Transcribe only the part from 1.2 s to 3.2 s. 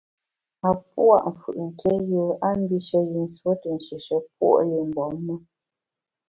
mfù’ nké yùe a mbishe yi